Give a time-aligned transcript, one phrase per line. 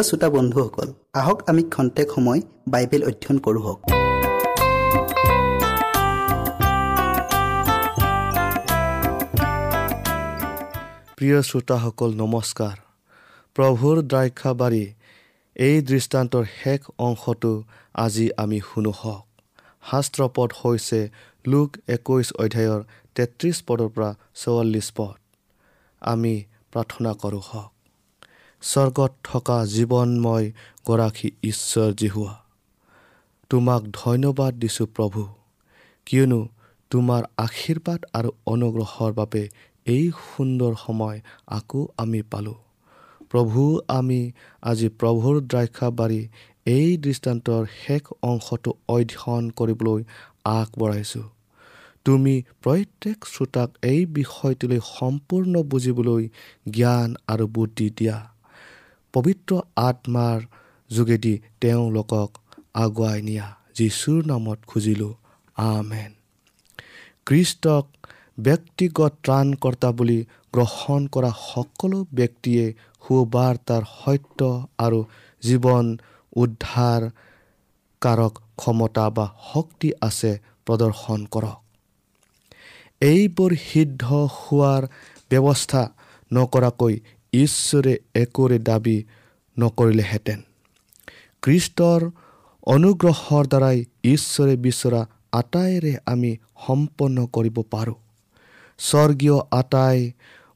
[0.00, 0.88] প্ৰিয় শ্ৰোতা বন্ধুসকল
[1.20, 2.40] আহক আমি খন্তেক সময়
[2.72, 3.80] বাইবেল অধ্যয়ন কৰোঁ হওক।
[11.16, 12.76] প্ৰিয় শ্ৰোতাসকল নমস্কাৰ।
[13.56, 14.84] প্ৰভুৰ দ্ৰাক্ষাবাৰী
[15.56, 17.52] এই দৃষ্টান্তৰ শেষ অংশটো
[18.04, 19.24] আজি আমি শুনো হওক।
[19.90, 21.00] শাস্ত্ৰপদ হৈছে
[21.46, 22.80] লোক একৈছ অধ্যায়ৰ
[23.16, 24.10] তেত্ৰিছ পদৰ পৰা
[24.40, 25.18] চৌৱাল্লিছ পদ।
[26.02, 26.34] আমি
[26.72, 27.79] প্ৰাৰ্থনা কৰোঁ হওক।
[28.62, 30.46] স্বৰ্গত থকা জীৱনময়
[30.86, 32.34] গৰাকী ঈশ্বৰ জিহুৱা।
[33.50, 35.22] তোমাক ধন্যবাদ দিছোঁ প্ৰভু
[36.06, 36.40] কিয়নো
[36.90, 39.42] তোমাৰ আশীৰ্বাদ আৰু অনুগ্ৰহৰ বাবে
[39.86, 41.18] এই সুন্দৰ সময়
[41.48, 42.58] আকৌ আমি পালোঁ।
[43.30, 44.20] প্ৰভু আমি
[44.62, 46.20] আজি প্ৰভুৰ দ্ৰাক্ষাবাৰী
[46.66, 50.00] এই দৃষ্টান্তৰ শেষ অংশটো অধ্যয়ন কৰিবলৈ
[50.52, 51.26] আগবঢ়াইছোঁ।
[52.06, 56.24] তুমি প্ৰত্যেক শ্ৰোতাক এই বিষয়টোলৈ সম্পূৰ্ণ বুজিবলৈ
[56.70, 58.16] জ্ঞান আৰু বুদ্ধি দিয়া।
[59.14, 60.38] পবিত্ৰ আত্মাৰ
[60.90, 62.30] যোগেদি তেওঁলোকক
[62.74, 65.14] আগুৱাই নিয়া। যীশুৰ নামত খুজিলোঁ
[65.56, 66.10] আমেন।
[67.26, 67.84] খ্ৰীষ্টক
[68.38, 70.20] ব্যক্তিগত ত্ৰাণকৰ্তা বুলি
[70.52, 72.64] গ্ৰহণ কৰা সকলো ব্যক্তিয়ে
[73.04, 74.40] সুবাৰ্তাৰ সত্য
[74.78, 75.00] আৰু
[75.42, 75.86] জীৱন
[76.36, 77.02] উদ্ধাৰ
[78.02, 80.32] কাৰক ক্ষমতা বা শক্তি আছে
[80.66, 81.58] প্ৰদৰ্শন কৰক।
[83.02, 84.04] এইবোৰ সিদ্ধ
[84.36, 84.82] হোৱাৰ
[85.30, 85.82] ব্যৱস্থা
[86.30, 86.94] নকৰাকৈ
[87.32, 88.98] ঈশ্বৰে একোৰে দাবী
[89.56, 90.40] নকৰিলেহেঁতেন।
[91.42, 92.00] খ্ৰীষ্টৰ
[92.66, 96.30] অনুগ্ৰহৰ দ্বাৰাই ঈশ্বৰে বিচৰা আটাইৰে আমি
[96.66, 97.98] সম্পন্ন কৰিব পাৰোঁ।
[98.78, 99.98] স্বৰ্গীয় আটাই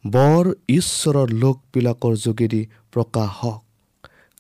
[0.05, 2.63] বৰ ঈশ্বৰৰ লোকবিলাকৰ যোগেদি
[2.93, 3.63] প্ৰকাশ হওক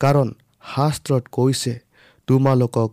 [0.01, 0.29] কাৰণ
[0.75, 1.73] শাস্ত্ৰত কৈছে
[2.29, 2.91] তোমালোকক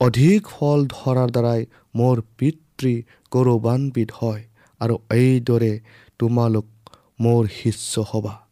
[0.00, 1.60] অধিক ফল ধৰাৰ দ্বাৰাই
[1.94, 2.94] মোৰ পিতৃ
[3.32, 4.42] গৌৰৱান্বিত হয়
[4.80, 5.72] আৰু এইদৰে
[6.18, 6.66] তোমালোক
[7.20, 8.47] মোৰ শিষ্য হ'বা।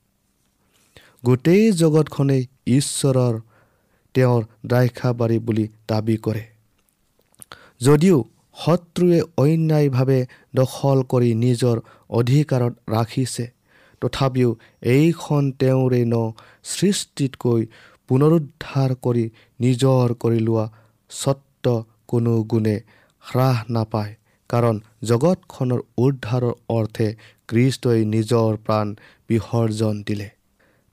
[1.26, 2.42] গোটেই জগতখনেই
[2.76, 3.34] ঈশ্বৰৰ
[4.14, 6.44] তেওঁৰ দ্ৰাক্ষাবাৰী বুলি দাবী কৰে।
[7.80, 8.18] যদিও
[8.56, 10.20] শত্ৰুৱে অন্যায়ভাৱে
[10.54, 11.76] দখল কৰি নিজৰ
[12.20, 13.44] অধিকাৰত ৰাখিছে
[14.02, 14.50] তথাপিও
[14.94, 16.14] এইখন তেওঁৰে ন
[16.72, 17.62] সৃষ্টিতকৈ
[18.08, 19.24] পুনৰুদ্ধাৰ কৰি
[19.60, 20.64] নিজৰ কৰি লোৱা
[21.10, 21.66] স্বত্ব
[22.08, 22.76] কোনো গুণে
[23.24, 24.12] হ্ৰাস নাপায়
[24.50, 24.76] কাৰণ
[25.10, 27.08] জগতখনৰ উদ্ধাৰৰ অৰ্থে
[27.48, 28.86] কৃষ্টই নিজৰ প্ৰাণ
[29.28, 30.28] বিসৰ্জন দিলে।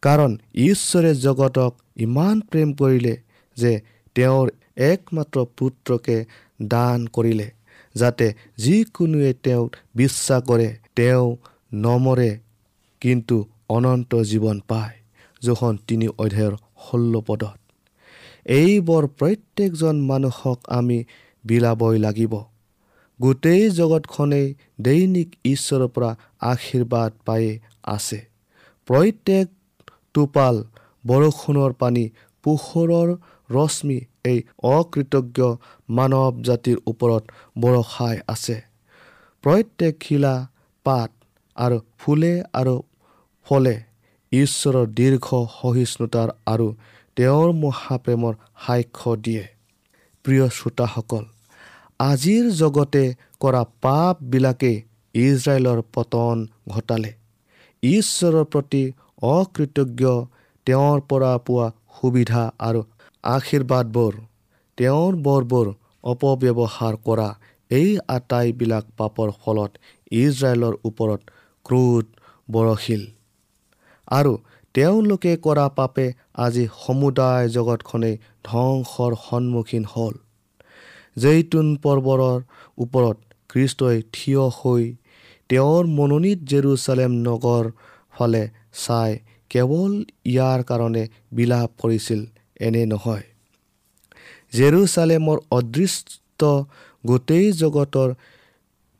[0.03, 3.17] কাৰণ ঈশ্বৰে জগতক ইমান প্ৰেম কৰিলে
[3.57, 3.81] যে
[4.15, 6.25] তেওঁৰ একমাত্ৰ পুত্ৰকে
[6.61, 7.51] দান কৰিলে
[7.95, 11.35] যাতে যিকোনোৱে তেওঁক বিশ্বাস কৰে তেওঁ
[11.73, 12.39] নমৰে
[13.01, 14.95] কিন্তু অনন্ত জীৱন পায়।
[15.41, 17.59] যোখন তিনি অধ্যায়ৰ ষোল্ল পদত।
[18.45, 21.03] এইবোৰ প্ৰত্যেকজন মানুহক আমি
[21.45, 22.33] বিলাবই লাগিব।
[23.21, 28.25] গোটেই জগতখনেই দৈনিক ঈশ্বৰৰ পৰা আশীৰ্বাদ পায়ে আছে।
[28.88, 29.47] প্ৰত্যেক
[30.13, 30.56] টোপাল
[31.06, 32.06] বৰষুণৰ পানী
[32.44, 33.10] পোহৰৰ
[33.50, 33.98] ৰশ্মি
[34.31, 34.39] এই
[34.69, 35.39] অকৃতজ্ঞ
[35.98, 37.24] মানৱ জাতিৰ ওপৰত
[37.63, 38.57] বৰষাই আছে।
[39.44, 40.36] প্ৰত্যেক শিলা
[40.86, 41.10] পাত
[41.57, 42.75] আৰু ফুলে আৰু
[43.48, 43.74] ফলে
[44.31, 45.27] ঈশ্বৰৰ দীৰ্ঘ
[45.57, 46.68] সহিষ্ণুতাৰ আৰু
[47.18, 48.33] তেওঁৰ মহাপ্ৰেমৰ
[48.63, 49.44] সাক্ষ্য দিয়ে।
[50.25, 51.24] প্ৰিয় শ্ৰোতাসকল
[52.00, 53.04] আজিৰ জগতে
[53.42, 54.77] কৰা পাপবিলাকেই
[55.16, 56.38] ইজৰাইলৰ পতন
[56.69, 57.12] ঘটালে।
[57.83, 58.83] ঈশ্বৰৰ প্ৰতি
[59.23, 60.03] অকৃতজ্ঞ
[60.67, 61.67] তেওঁৰ পৰা পোৱা
[61.97, 62.81] সুবিধা আৰু
[63.23, 64.13] আশীৰ্বাদবোৰ
[64.77, 65.67] তেওঁৰ বৰবোৰ
[66.03, 67.27] অপব্যৱহাৰ কৰা
[67.71, 69.71] এই আটাইবিলাক পাপৰ ফলত
[70.15, 71.21] ইজৰাইলৰ ওপৰত
[71.65, 72.06] ক্ৰোধ
[72.47, 73.03] বৰশীল
[74.11, 74.33] আৰু
[74.75, 76.06] তেওঁলোকে কৰা পাপে
[76.45, 78.15] আজি সমুদায় জগতখনেই
[78.45, 80.13] ধ্বংসৰ সন্মুখীন হ'ল।
[81.18, 82.39] জৈতুন পৰ্বৰৰ
[82.77, 83.18] ওপৰত
[83.49, 84.83] খ্ৰীষ্টই থিয় হৈ
[85.49, 87.65] তেওঁৰ মনোনীত জেৰুচালেম নগৰ
[88.13, 89.11] ফালে চাই
[89.49, 89.92] কেৱল
[90.25, 91.03] ইয়াৰ কাৰণে
[91.33, 92.21] বিলাপ কৰিছিল
[92.59, 93.23] এনে নহয়।
[94.53, 96.42] জেৰুচালেমৰ অদৃষ্ট
[97.03, 98.09] গোটেই জগতৰ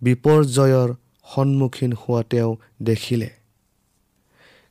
[0.02, 0.90] বিপৰ্যয়ৰ
[1.26, 2.52] সন্মুখীন হোৱা তেওঁ
[2.82, 3.30] দেখিলে।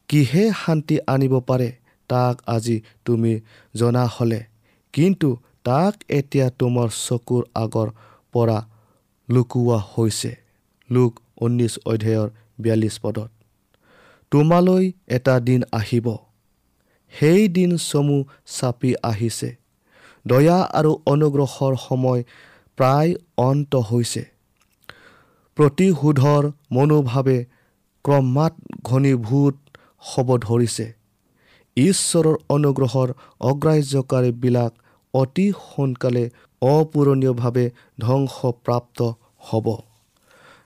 [0.09, 1.69] কিহে শান্তি আনিব পাৰে
[2.11, 3.33] তাক আজি তুমি
[3.75, 4.41] জনা হ'লে
[4.95, 5.29] কিন্তু
[5.65, 7.89] তাক এতিয়া তোমাৰ চকুৰ আগৰ
[8.33, 8.59] পৰা
[9.29, 10.31] লুকুওৱা হৈছে।
[10.91, 12.29] লোক ঊনৈছ অধ্যায়ৰ
[12.59, 13.31] বিয়াল্লিছ পদত।
[14.33, 16.17] তোমালৈ এটা দিন আহিব।
[17.13, 19.57] সেই দিন চমু চাপি আহিছে।
[20.27, 22.25] দয়া আৰু অনুগ্ৰহৰ সময়
[22.77, 24.23] প্ৰায় অন্ত হৈছে।
[25.57, 27.45] প্ৰতিশোধৰ মনোভাৱে
[28.05, 29.57] ক্ৰমাৎ ঘনীভূত
[30.01, 30.93] হ'ব ধৰিছে।
[31.77, 33.09] ঈশ্বৰৰ অনুগ্ৰহৰ
[33.41, 34.73] অগ্ৰাহ্যকাৰীবিলাক
[35.15, 36.31] অতি সোনকালে
[36.63, 37.71] অপূৰণীয়ভাৱে
[38.01, 39.77] ধ্বংসপ্ৰাপ্ত হ'ব।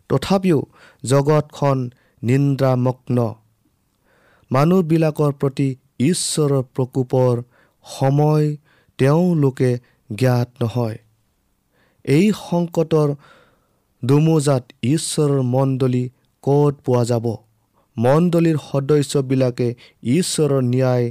[0.09, 0.63] তথাপিও
[1.05, 1.91] জগতখন
[2.23, 3.35] নিন্দ্ৰামগ্ন।
[4.51, 5.69] মানুহবিলাকৰ প্ৰতি
[6.01, 7.43] ঈশ্বৰৰ প্ৰকোপৰ
[7.87, 8.47] সময়
[8.99, 9.71] তেওঁলোকে
[10.11, 10.99] জ্ঞাত নহয়।
[12.05, 13.09] এই সংকটৰ
[14.03, 16.05] দুমোজাত ঈশ্বৰৰ মণ্ডলী
[16.45, 17.27] ক'ত পোৱা যাব?
[17.97, 19.69] মণ্ডলীৰ সদস্যবিলাকে
[20.17, 21.07] ঈশ্বৰৰ ন্যায়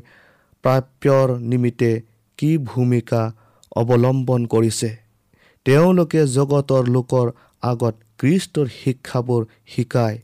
[0.63, 1.91] প্ৰাপ্যৰ নিমিত্তে
[2.39, 3.21] কি ভূমিকা
[3.75, 4.89] অৱলম্বন কৰিছে?
[5.65, 7.27] তেওঁলোকে জগতৰ লোকৰ
[7.63, 10.15] আগত কৃষ্টৰ শিক্ষাবোৰ শিকাই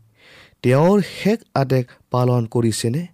[0.63, 3.08] তেওঁৰ শেষ আদেশ পালন কৰিছেনে?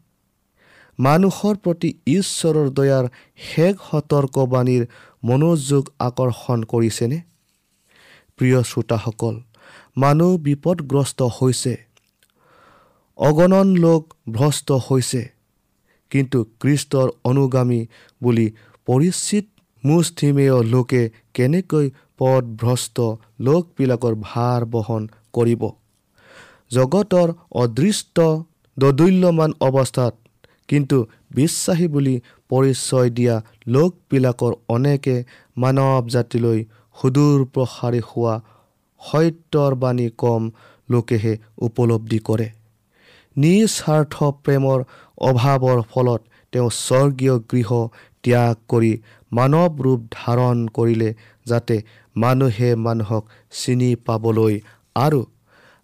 [0.99, 3.05] মানুহৰ প্ৰতি ঈশ্বৰৰ দয়াৰ
[3.37, 4.83] শেষ সতৰ্কবাণীৰ
[5.23, 7.17] মনোযোগ আকৰ্ষণ কৰিছেনে?
[8.37, 9.35] প্ৰিয় শ্ৰোতাসকল
[9.97, 11.73] মানুহ বিপদগ্ৰস্ত হৈছে।
[13.17, 15.21] অগণন লোক ভ্ৰষ্ট হৈছে।
[16.11, 17.81] কিন্তু কৃষ্টৰ অনুগামী
[18.21, 18.47] বুলি
[18.85, 19.45] পৰিচিত
[19.85, 22.97] মুষ্টিমেয় লোকে কেনেকৈ পদভ্ৰষ্ট
[23.39, 25.63] লোকবিলাকৰ ভাৰ বহন কৰিব?
[26.71, 27.27] জগতৰ
[27.63, 28.17] অদৃষ্ট
[28.77, 30.13] দদুল্যমান অৱস্থাত।
[30.69, 30.97] কিন্তু
[31.31, 32.15] বিশ্বাসী বুলি
[32.49, 33.35] পৰিচয় দিয়া
[33.67, 35.15] লোকবিলাকৰ অনেকে
[35.57, 36.59] মানৱ জাতিলৈ
[36.97, 38.35] সুদূৰ প্ৰসাৰী হোৱা
[39.01, 40.41] সত্যৰ বাণী কম
[40.89, 42.47] লোকেহে উপলব্ধি কৰে।
[43.35, 44.79] নিস্বাৰ্থ প্ৰেমৰ
[45.21, 46.21] অভাৱৰ ফলত
[46.53, 47.69] তেওঁ স্বৰ্গীয় গৃহ
[48.23, 48.93] ত্যাগ কৰি
[49.31, 51.09] মানৱ ৰূপ ধাৰণ কৰিলে
[51.45, 51.75] যাতে
[52.15, 54.53] মানুহে মানুহক চিনি পাবলৈ
[54.95, 55.19] আৰু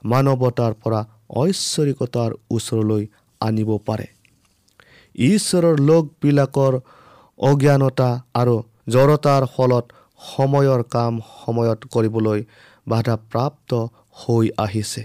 [0.04, 1.02] মানৱতাৰ পৰা
[1.36, 3.04] ঐশ্বৰিকতাৰ ওচৰলৈ
[3.42, 4.08] আনিব পাৰে।
[5.16, 6.74] ঈশ্বৰৰ লোকবিলাকৰ
[7.40, 8.56] অজ্ঞানতা আৰু
[8.90, 9.86] জড়তাৰ ফলত
[10.28, 11.14] সময়ৰ কাম
[11.46, 12.40] সময়ত কৰিবলৈ
[12.88, 13.72] বাধাপ্ৰাপ্ত
[14.22, 15.04] হৈ আহিছে।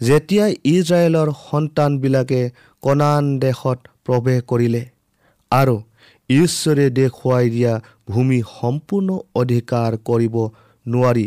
[0.00, 2.40] যেতিয়া ইজৰাইলৰ সন্তানবিলাকে
[2.82, 4.82] কণান দেশত প্ৰৱেশ কৰিলে
[5.52, 5.76] আৰু
[6.30, 7.72] ঈশ্বৰে দেখুৱাই দিয়া
[8.08, 10.36] ভূমি সম্পূৰ্ণ অধিকাৰ কৰিব
[10.86, 11.26] নোৱাৰি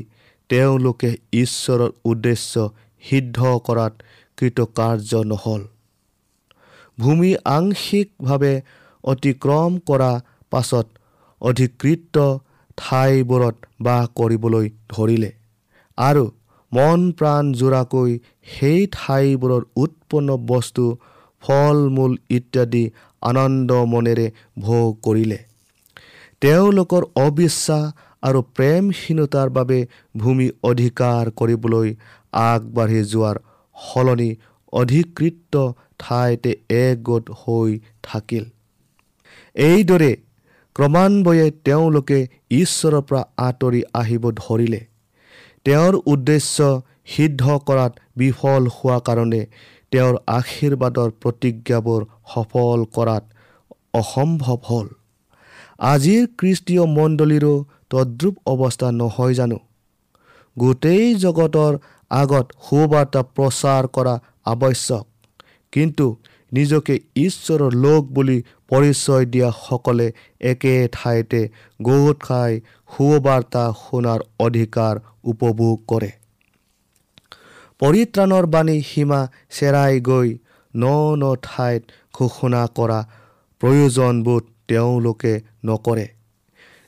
[0.49, 2.53] তেওঁলোকে ঈশ্বৰৰ উদ্দেশ্য
[3.03, 3.93] সিদ্ধ কৰাত
[4.37, 5.61] কৃতকাৰ্য নহ'ল।
[6.97, 8.53] ভূমি আংশিকভাৱে
[9.03, 10.11] অতিক্ৰম কৰা
[10.51, 10.87] পাছত
[11.41, 12.15] অধিকৃত
[12.77, 15.31] ঠাইবোৰত বাস কৰিবলৈ ধৰিলে
[15.97, 16.23] আৰু
[16.71, 18.11] মন প্ৰাণ জোৰাকৈ
[18.53, 20.85] সেই ঠাইবোৰৰ উৎপন্ন বস্তু
[21.43, 22.83] ফল মূল ইত্যাদি
[23.21, 24.27] আনন্দ মনেৰে
[24.59, 25.39] ভোগ কৰিলে।
[26.41, 27.83] তেওঁলোকৰ অবিশ্বাস
[28.23, 29.79] আৰু প্ৰেমহীনতাৰ বাবে
[30.17, 31.89] ভূমি অধিকাৰ কৰিবলৈ
[32.43, 33.37] আগবাঢ়ি যোৱাৰ
[33.75, 34.29] সলনি
[34.73, 35.55] অধিকৃত
[35.99, 37.71] ঠাইতে একগোট হৈ
[38.03, 38.45] থাকিল।
[39.55, 40.11] এইদৰে
[40.75, 42.19] ক্ৰমান্বয়ে তেওঁলোকে
[42.51, 44.81] ঈশ্বৰৰ পৰা আঁতৰি আহিব ধৰিলে।
[45.65, 46.57] তেওঁৰ উদ্দেশ্য
[47.05, 49.41] সিদ্ধ কৰাত বিফল হোৱা কাৰণে
[49.91, 52.01] তেওঁৰ আশীৰ্বাদৰ প্ৰতিজ্ঞাবোৰ
[52.33, 53.23] সফল কৰাত
[53.93, 54.87] অসম্ভৱ হ'ল।
[55.79, 59.57] আজিৰ খ্ৰীষ্টীয় মণ্ডলীৰো তদ্ৰুপ অৱস্থা নহয় জানো?
[60.57, 61.77] গোটেই জগতৰ
[62.11, 65.05] আগত সুবাৰ্তা প্ৰচাৰ কৰা আৱশ্যক।
[65.71, 66.15] কিন্তু
[66.51, 71.49] নিজকে ঈশ্বৰৰ লোক বুলি পৰিচয় দিয়াসকলে একে ঠাইতে
[71.79, 72.59] গোট খাই
[72.91, 76.11] সুবাৰ্তা শুনাৰ অধিকাৰ উপভোগ কৰে।
[77.79, 80.29] পৰিত্ৰাণৰ বাণী সীমা চেৰাই গৈ
[80.73, 80.83] ন
[81.15, 82.99] ন ঠাইত ঘোষণা কৰা
[83.61, 86.07] প্ৰয়োজনবোধ তেওঁলোকে নকৰে।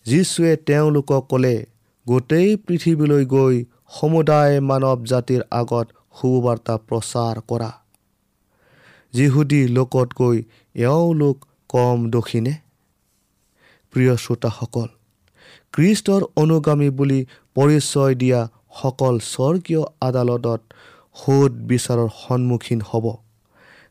[0.06, 1.66] যীশুৱে তেওঁলোকক ক'লে
[2.08, 5.88] গোটেই পৃথিৱীলৈ গৈ সমুদায় মানৱ জাতিৰ আগত
[6.22, 7.72] সুবাৰ্তা প্ৰচাৰ কৰা।
[9.14, 10.44] যিহুদী লোকতকৈ
[10.76, 11.38] এওঁলোক
[11.70, 12.54] কম দোষীনে?
[13.92, 14.88] প্ৰিয় শ্ৰোতাসকল
[15.74, 18.48] খ্ৰীষ্টৰ অনুগামী বুলি পৰিচয় দিয়া
[18.82, 20.62] সকল স্বৰ্গীয় আদালতত
[21.16, 23.06] সোধ বিচাৰৰ সন্মুখীন হ'ব।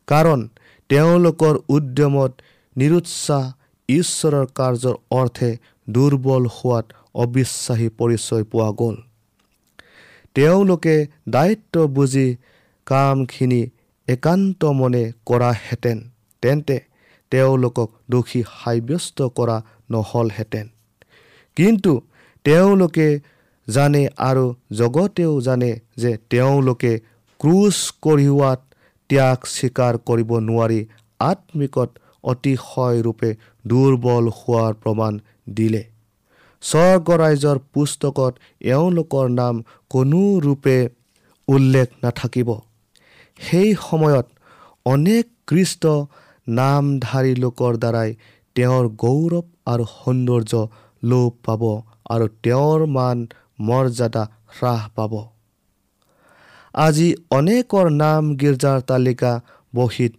[0.07, 0.47] কাৰণ
[0.89, 2.31] তেওঁলোকৰ উদ্যমত
[2.77, 3.43] নিৰুৎসাহ
[3.89, 5.49] ঈশ্বৰৰ কাৰ্যৰ অৰ্থে
[5.87, 8.95] দুৰ্বল হোৱাত অবিশ্বাসী পৰিচয় পোৱা গ'ল।
[10.35, 10.95] তেওঁলোকে
[11.29, 12.27] দায়িত্ব বুজি
[12.87, 13.61] কামখিনি
[14.07, 15.97] একান্ত মনে কৰাহেঁতেন
[16.43, 16.77] তেন্তে
[17.31, 19.57] তেওঁলোকক দোষী সাব্যস্ত কৰা
[19.91, 20.65] নহ'লহেঁতেন।
[21.57, 21.93] কিন্তু
[22.45, 23.07] তেওঁলোকে
[23.67, 26.91] জানে আৰু জগতেও জানে যে তেওঁলোকে
[27.39, 28.59] ক্ৰুচ কঢ়িওৱাত
[29.09, 30.81] ত্যাগ স্বীকাৰ কৰিব নোৱাৰি
[31.19, 31.89] আত্মিকত
[32.23, 33.29] অতিশয়ৰূপে
[33.65, 35.13] দুৰ্বল হোৱাৰ প্ৰমাণ
[35.57, 35.83] দিলে।
[36.63, 38.33] স্বৰ্গৰাইজৰ পুস্তকত
[38.73, 39.55] এওঁলোকৰ নাম
[39.89, 40.77] কোনো ৰূপে
[41.47, 42.49] উল্লেখ নাথাকিব।
[43.39, 44.27] সেই সময়ত
[44.85, 45.83] অনেক কৃষ্ট
[46.47, 48.09] নামধাৰী লোকৰ দ্বাৰাই
[48.55, 50.53] তেওঁৰ গৌৰৱ আৰু সৌন্দৰ্য
[51.03, 51.63] লোপ পাব
[52.09, 53.17] আৰু তেওঁৰ মান
[53.59, 54.23] মৰ্যাদা
[54.55, 55.13] হ্ৰাস পাব।
[56.75, 59.31] আজি অনেকৰ নাম গীৰ্জাৰ তালিকা
[59.75, 60.13] বহীত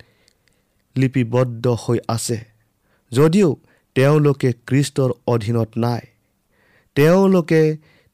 [0.97, 2.39] লিপিবদ্ধ হৈ আছে।
[3.13, 3.51] যদিও
[3.97, 6.03] তেওঁলোকে কৃষ্টৰ অধীনত নাই
[6.97, 7.63] তেওঁলোকে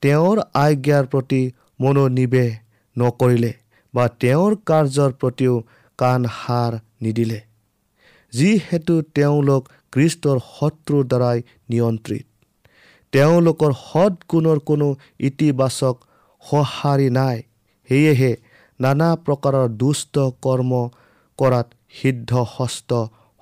[0.02, 1.42] তেওঁৰ আজ্ঞাৰ প্ৰতি
[1.80, 2.50] মনোনিৱেশ
[2.96, 3.52] নকৰিলে
[3.94, 5.54] বা তেওঁৰ কাৰ্যৰ প্ৰতিও
[5.98, 6.72] কাণ সাৰ
[7.02, 7.40] নিদিলে
[8.32, 11.38] যিহেতু তেওঁলোক কৃষ্টৰ শত্ৰুৰ দ্বাৰাই
[11.70, 12.26] নিয়ন্ত্ৰিত।
[13.12, 14.88] তেওঁলোকৰ সৎগুণৰ কোনো
[15.28, 15.96] ইতিবাচক
[16.42, 17.42] সঁহাৰি নাই
[17.88, 18.32] সেয়েহে
[18.80, 20.14] নানা প্ৰকাৰৰ দুষ্ট
[20.46, 20.72] কৰ্ম
[21.38, 21.68] কৰাত
[21.98, 22.90] সিদ্ধ হস্ত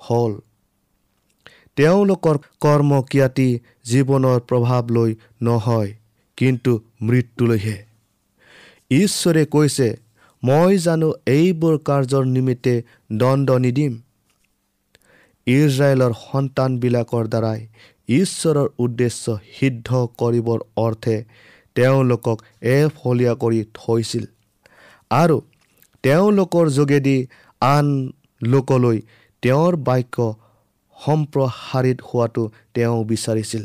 [0.01, 0.33] হ'ল।
[1.81, 3.49] তেওঁলোকৰ কৰ্মক্ৰিয়াতি
[3.85, 5.93] জীৱনৰ প্ৰভাৱ লৈ নহয়
[6.39, 6.73] কিন্তু
[7.03, 7.77] মৃত্যুলৈহে।
[8.97, 9.87] ঈশ্বৰে কৈছে
[10.43, 12.75] মই জানো এইবোৰ কাৰ্যৰ নিমিত্তে
[13.13, 13.93] দণ্ড নিদিম।
[15.47, 17.61] ইজৰাইলৰ সন্তানবিলাকৰ দ্বাৰাই
[18.17, 21.17] ঈশ্বৰৰ উদ্দেশ্য সিদ্ধ কৰিবৰ অৰ্থে
[21.77, 22.39] তেওঁলোকক
[22.75, 24.25] এফলীয়া কৰি থৈছিল
[25.11, 25.37] আৰু
[26.05, 27.17] তেওঁলোকৰ যোগেদি
[27.63, 27.87] আন
[28.43, 28.99] লোকলৈ
[29.43, 30.31] তেওঁৰ বাক্য
[31.03, 32.43] সম্প্ৰসাৰিত হোৱাটো
[32.75, 33.63] তেওঁ বিচাৰিছিল।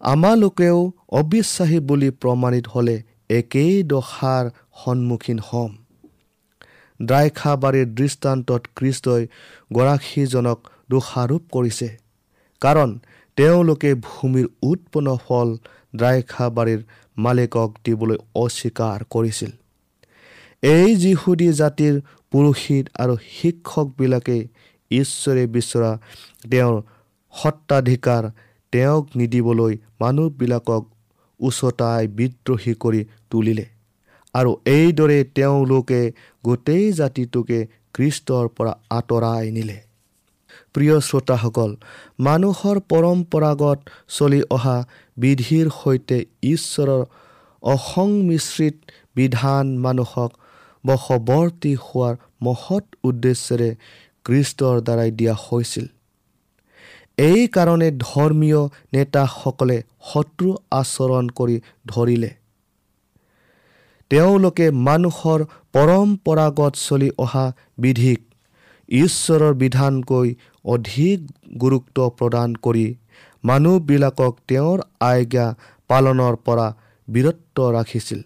[0.00, 0.78] আমালোকেও
[1.20, 2.96] অবিশ্বাসী বুলি প্ৰমাণিত হ'লে
[3.30, 4.44] একেই দশাৰ
[4.80, 5.72] সন্মুখীন হ'ম।
[7.00, 9.22] দ্ৰাইখাবাৰীৰ দৃষ্টান্তত খ্ৰীষ্টই
[9.72, 10.58] গৰাকীজনক
[10.90, 11.88] দোষাৰোপ কৰিছে
[12.62, 12.90] কাৰণ
[13.38, 15.48] তেওঁলোকে ভূমিৰ উৎপন্ন ফল
[15.94, 16.80] দ্ৰাইখাবাৰীৰ
[17.16, 19.50] মালিকক দিবলৈ অস্বীকাৰ কৰিছিল।
[20.62, 21.94] এই যিহুদী জাতিৰ
[22.32, 24.38] পুৰোহিত আৰু শিক্ষকবিলাকে
[24.90, 25.90] ঈশ্বৰে বিচৰা
[26.50, 26.76] তেওঁৰ
[27.34, 28.30] সত্বাধিকাৰ
[28.72, 30.82] তেওঁক নিদিবলৈ মানুহবিলাকক
[31.40, 33.66] উচতাই বিদ্ৰোহী কৰি তুলিলে।
[34.34, 36.00] আৰু এইদৰে তেওঁলোকে
[36.44, 37.58] গোটেই জাতিটোকে
[37.94, 39.78] খ্ৰীষ্টৰ পৰা আঁতৰাই নিলে।
[40.74, 41.70] প্ৰিয় শ্ৰোতাসকল
[42.18, 43.78] মানুহৰ পৰম্পৰাগত
[44.08, 44.76] চলি অহা
[45.16, 47.02] বিধিৰ সৈতে ঈশ্বৰৰ
[47.62, 48.76] অসংমিশ্ৰিত
[49.14, 50.30] বিধান মানুহক
[50.84, 53.70] বশৱৰ্তী হোৱাৰ মহৎ উদ্দেশ্যেৰে
[54.26, 55.86] খ্ৰীষ্টৰ দ্বাৰাই দিয়া হৈছিল।
[57.18, 58.60] এইকাৰণে ধৰ্মীয়
[58.94, 59.76] নেতাসকলে
[60.08, 61.56] শত্ৰু আচৰণ কৰি
[61.86, 62.30] ধৰিলে।
[64.10, 65.40] তেওঁলোকে মানুহৰ
[65.74, 67.46] পৰম্পৰাগত চলি অহা
[67.78, 68.20] বিধিক
[68.88, 70.28] ঈশ্বৰৰ বিধানকৈ
[70.64, 71.18] অধিক
[71.62, 72.86] গুৰুত্ব প্ৰদান কৰি
[73.44, 75.46] মানুহবিলাকক তেওঁৰ আজ্ঞা
[75.90, 76.66] পালনৰ পৰা
[77.08, 78.20] বিৰত ৰাখিছিল।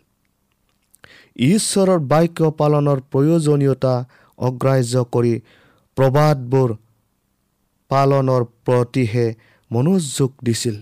[1.46, 3.94] ঈশ্বৰৰ বাক্য পালনৰ প্ৰয়োজনীয়তা
[4.38, 5.34] অগ্ৰাহ্য কৰি
[6.00, 6.70] প্ৰবাদবোৰ
[7.90, 9.24] পালনৰ প্ৰতিহে
[9.70, 10.76] মনোযোগ দিছিল।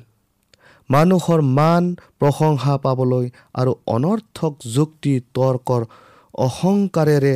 [0.90, 1.88] মানুহৰ মান
[2.20, 3.26] প্ৰশংসা পাবলৈ
[3.60, 5.82] আৰু অনৰ্থক যুক্তি তৰ্কৰ
[6.38, 7.34] অহংকাৰেৰে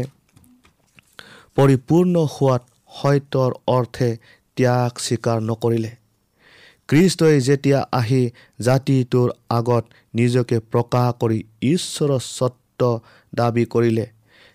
[1.57, 4.11] পৰিপূৰ্ণ হোৱাত সত্যৰ অৰ্থে
[4.57, 5.93] ত্যাগ স্বীকাৰ নকৰিলে।
[6.89, 8.23] খ্ৰীষ্টই যেতিয়া আহি
[8.61, 11.39] জাতিটোৰ আগত নিজকে প্ৰকাশ কৰি
[11.75, 12.81] ঈশ্বৰৰ স্বত্ব
[13.35, 14.07] দাবী কৰিলে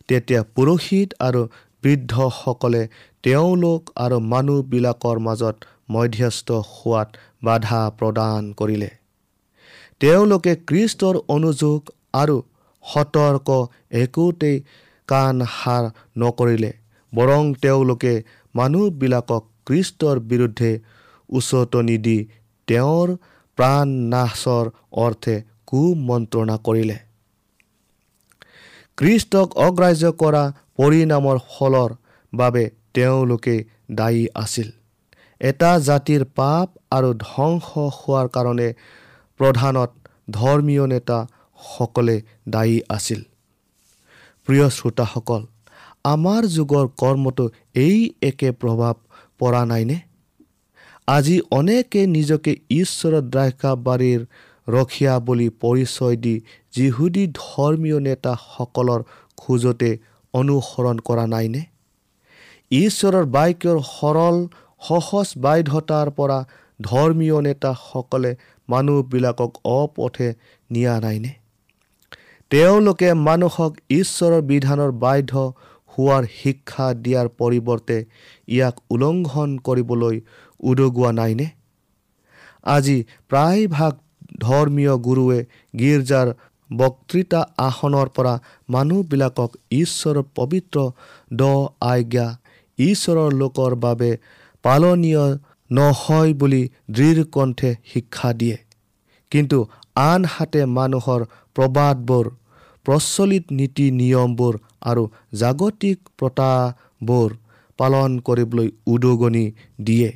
[0.09, 1.41] তেতিয়া পুৰোহিত আৰু
[1.87, 2.83] বৃদ্ধসকলে
[3.23, 7.09] তেওঁলোক আৰু মানুহবিলাকৰ মাজত মধ্যস্থ হোৱাত
[7.45, 8.89] বাধা প্ৰদান কৰিলে।
[10.01, 11.79] তেওঁলোকে খ্ৰীষ্টৰ অনুযোগ
[12.21, 12.35] আৰু
[12.83, 13.49] সতৰ্ক
[14.01, 14.57] একোতেই
[15.09, 15.83] কাণ সাৰ
[16.23, 16.71] নকৰিলে
[17.13, 18.13] বৰং তেওঁলোকে
[18.55, 20.71] মানুহবিলাকক খ্ৰীষ্টৰ বিৰুদ্ধে
[21.29, 22.17] উচতনি দি
[22.67, 23.13] তেওঁৰ
[23.57, 24.65] প্ৰাণ নাশৰ
[25.03, 25.35] অৰ্থে
[25.67, 26.97] কুমন্ত্ৰণা কৰিলে।
[28.97, 30.43] খ্ৰীষ্টক অগ্ৰাহ্য কৰা
[30.77, 31.89] পৰিণামৰ ফলৰ
[32.33, 32.63] বাবে
[32.93, 33.55] তেওঁলোকে
[33.91, 34.67] দায়ী আছিল।
[35.41, 38.69] এটা জাতিৰ পাপ আৰু ধ্বংস হোৱাৰ কাৰণে
[39.39, 39.91] প্ৰধানত
[40.31, 42.15] ধৰ্মীয় নেতাসকলে
[42.49, 43.21] দায়ী আছিল।
[44.47, 45.41] প্ৰিয় শ্ৰোতাসকল
[46.03, 48.95] আমাৰ যুগৰ কৰ্মটো এই একে প্ৰভাৱ
[49.39, 49.97] পৰা নাইনে?
[51.07, 54.21] আজি অনেকে নিজকে ঈশ্বৰৰ দ্ৰাক্ষাবাৰীৰ
[54.67, 56.35] ৰখীয়া বুলি পৰিচয় দি
[56.73, 59.01] যিহুদী ধৰ্মীয় নেতাসকলৰ
[59.37, 59.91] খোজতে
[60.39, 61.61] অনুসৰণ কৰা নাইনে?
[62.71, 64.37] ঈশ্বৰৰ বাক্যৰ সৰল
[64.87, 66.39] সহজ বাধ্যতাৰ পৰা
[66.79, 68.31] ধৰ্মীয় নেতাসকলে
[68.69, 70.29] মানুহবিলাকক অপথে
[70.69, 71.31] নিয়া নাইনে?
[72.51, 75.31] তেওঁলোকে মানুহক ঈশ্বৰৰ বিধানৰ বাধ্য
[75.93, 77.97] হোৱাৰ শিক্ষা দিয়াৰ পৰিৱৰ্তে
[78.47, 80.15] ইয়াক উলংঘন কৰিবলৈ
[80.59, 81.47] উদগোৱা নাইনে?
[82.75, 82.97] আজি
[83.29, 83.93] প্ৰায়ভাগ
[84.39, 85.39] ধৰ্মীয় গুৰুৱে
[85.79, 86.27] গীৰ্জাৰ
[86.69, 88.33] বক্তৃতা আসনৰ পৰা
[88.69, 89.51] মানুহবিলাকক
[89.81, 90.77] ঈশ্বৰৰ পবিত্ৰ
[91.33, 91.41] দ
[91.91, 92.27] আজ্ঞা
[92.79, 94.11] ঈশ্বৰৰ লোকৰ বাবে
[94.63, 95.25] পালনীয়
[95.71, 98.57] নহয় বুলি দৃঢ় কণ্ঠে শিক্ষা দিয়ে।
[99.31, 99.57] কিন্তু
[100.03, 101.21] আনহাতে মানুহৰ
[101.55, 102.25] প্ৰবাদবোৰ
[102.85, 105.03] প্ৰচলিত নীতি নিয়মবোৰ আৰু
[105.33, 107.29] জাগতিক প্ৰথাবোৰ
[107.79, 109.45] পালন কৰিবলৈ উদগনি
[109.79, 110.09] দিয়ে।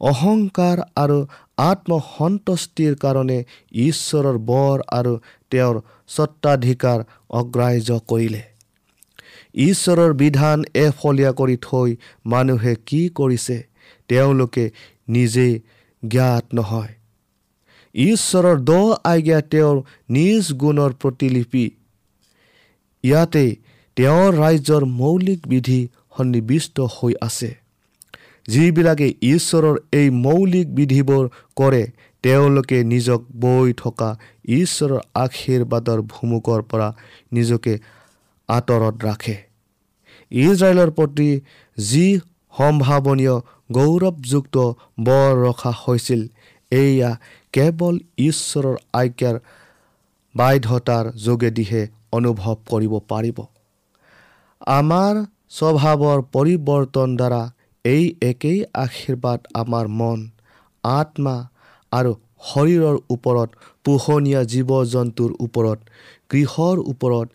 [0.00, 1.18] অহংকাৰ আৰু
[1.60, 3.38] আত্মসন্তুষ্টিৰ কাৰণে
[3.86, 5.12] ঈশ্বৰৰ বৰ আৰু
[5.50, 6.98] তেওঁৰ স্বত্বাধিকাৰ
[7.30, 8.42] অগ্ৰাহ্য কৰিলে।
[9.54, 13.56] ঈশ্বৰৰ বিধান এফলীয়া কৰি থৈ মানুহে কি কৰিছে
[14.08, 14.70] তেওঁলোকে
[15.08, 15.60] নিজেই
[16.02, 16.92] জ্ঞাত নহয়।
[17.94, 18.70] ঈশ্বৰৰ দ
[19.04, 19.76] আজ্ঞা তেওঁৰ
[20.10, 21.64] নিজ গুণৰ প্ৰতিলিপি।
[23.04, 23.46] ইয়াতে
[23.96, 25.80] তেওঁৰ ৰাজ্যৰ মৌলিক বিধি
[26.16, 27.50] সন্নিৱিষ্ট হৈ আছে।
[28.48, 31.24] যিবিলাকে ঈশ্বৰৰ এই মৌলিক বিধিবোৰ
[31.56, 31.82] কৰে
[32.24, 34.08] তেওঁলোকে নিজক বৈ থকা
[34.54, 36.88] ঈশ্বৰৰ আশীৰ্বাদৰ ভুমুকৰ পৰা
[37.32, 37.74] নিজকে
[38.48, 39.36] আঁতৰত ৰাখে।
[40.32, 41.30] ইজৰাইলৰ প্ৰতি
[41.78, 42.06] যি
[42.54, 43.36] সম্ভাৱনীয়
[43.70, 44.56] গৌৰৱযুক্ত
[45.06, 46.22] বৰ ৰখা হৈছিল
[46.72, 47.10] এয়া
[47.54, 47.94] কেৱল
[48.28, 49.36] ঈশ্বৰৰ আজ্ঞাৰ
[50.34, 53.38] বাধ্যতাৰ যোগেদিহে অনুভৱ কৰিব পাৰিব।
[54.70, 55.14] আমাৰ
[55.50, 57.42] স্বভাৱৰ পৰিৱৰ্তন দ্বাৰা
[57.84, 60.18] এই একেই আশীৰ্বাদ আমাৰ মন
[60.84, 61.36] আত্মা
[61.92, 62.12] আৰু
[62.48, 63.48] শৰীৰৰ ওপৰত
[63.84, 65.78] পোহনীয়া জীৱ জন্তুৰ ওপৰত
[66.32, 67.28] গৃহৰ ওপৰত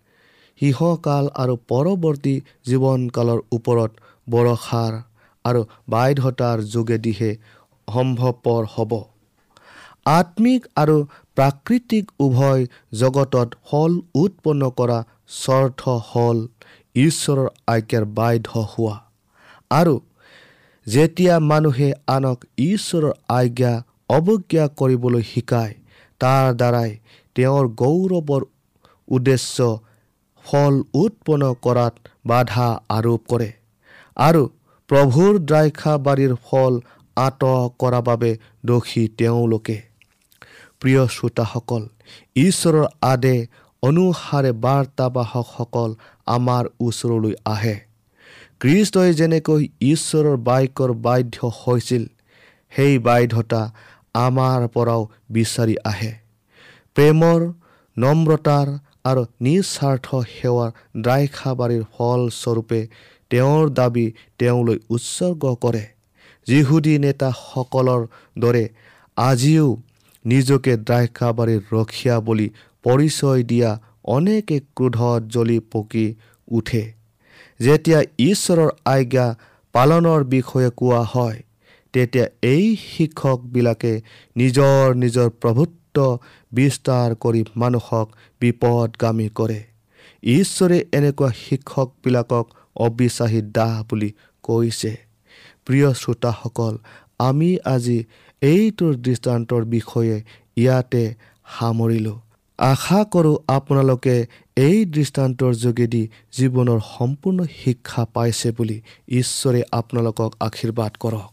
[0.61, 2.35] সিংহকাল আৰু পৰৱৰ্তী
[2.67, 3.91] জীৱনকালৰ ওপৰত
[4.27, 4.93] বৰষাৰ
[5.45, 7.31] আৰু বাধ্যতাৰ যোগেদিহে
[7.87, 8.93] সম্ভৱপৰ হ'ব।
[10.11, 10.95] আত্মিক আৰু
[11.37, 14.99] প্ৰাকৃতিক উভয় জগতত ফল উৎপন্ন কৰা
[15.35, 16.39] স্বাৰ্থ হ'ল
[16.95, 18.95] ঈশ্বৰৰ আজ্ঞাৰ বাধ্য হোৱা।
[19.71, 19.95] আৰু
[20.87, 23.73] যেতিয়া মানুহে আনক ঈশ্বৰৰ আজ্ঞা
[24.09, 25.73] অৱজ্ঞা কৰিবলৈ শিকায়।
[26.21, 26.91] তাৰ দ্বাৰাই
[27.35, 28.43] তেওঁৰ গৌৰৱৰ
[29.07, 29.57] উদ্দেশ্য
[30.45, 31.93] ফল উৎপন্ন কৰাত
[32.27, 33.49] বাধা আৰোপ কৰে
[34.17, 34.43] আৰু
[34.89, 36.73] প্ৰভুৰ দ্ৰাক্ষাবাৰীৰ ফল
[37.17, 38.31] আঁতৰ কৰাৰ বাবে
[38.65, 39.77] দোষী তেওঁলোকে।
[40.79, 41.83] প্ৰিয় শ্ৰোতাসকল
[42.37, 43.35] ঈশ্বৰৰ আদে
[43.83, 45.89] অনুসাৰে বাৰ্তাবাহকসকল
[46.27, 47.75] আমাৰ ওচৰলৈ আহে।
[48.59, 49.61] কৃষ্টই যেনেকৈ
[49.91, 52.03] ঈশ্বৰৰ বাক্যৰ বাধ্য হৈছিল
[52.71, 53.61] সেই বাধ্যতা
[54.15, 56.12] আমাৰ পৰাও বিচাৰি আহে।
[56.95, 57.39] প্ৰেমৰ
[57.97, 58.67] নম্ৰতাৰ
[59.04, 60.69] আৰু নিস্বাৰ্থ সেৱাৰ
[61.02, 62.82] দ্ৰাক্ষাবাৰীৰ ফলস্বৰূপে
[63.32, 64.08] তেওঁৰ দাবী
[64.39, 65.84] তেওঁলৈ উৎসৰ্গ কৰে।
[66.47, 68.02] যিহুদী নেতাসকলৰ
[68.39, 68.65] দৰে
[69.17, 69.67] আজিও
[70.26, 72.47] নিজকে দ্ৰাক্ষাবাৰীৰ ৰখীয়া বুলি
[72.84, 73.71] পৰিচয় দিয়া
[74.04, 76.08] অনেকে ক্ৰোধত জ্বলি পকি
[76.47, 76.84] উঠে।
[77.60, 79.28] যেতিয়া ঈশ্বৰৰ আজ্ঞা
[79.73, 81.39] পালনৰ বিষয়ে কোৱা হয়
[81.93, 83.93] তেতিয়া এই শিক্ষকবিলাকে
[84.36, 85.97] নিজৰ নিজৰ প্ৰভুত্ব
[86.51, 88.08] বিস্তাৰ কৰি মানুহক
[88.41, 89.60] বিপদগামী কৰে।
[90.34, 92.45] ঈশ্বৰে এনেকুৱা শিক্ষকবিলাকক
[92.86, 94.10] অবিশ্বাসী দাহ বুলি
[94.43, 94.91] কৈছে।
[95.65, 96.73] প্ৰিয় শ্ৰোতাসকল
[97.19, 97.97] আমি আজি
[98.41, 100.15] এইটোৰ দৃষ্টান্তৰ বিষয়ে
[100.58, 101.03] ইয়াতে
[101.56, 102.17] সামৰিলোঁ।
[102.60, 104.15] আশা কৰোঁ আপোনালোকে
[104.58, 106.03] এই দৃষ্টান্তৰ যোগেদি
[106.38, 108.77] জীৱনৰ সম্পূৰ্ণ শিক্ষা পাইছে বুলি
[109.19, 111.33] ঈশ্বৰে আপোনালোকক আশীৰ্বাদ কৰক।